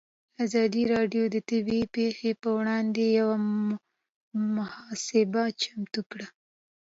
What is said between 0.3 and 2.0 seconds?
ازادي راډیو د طبیعي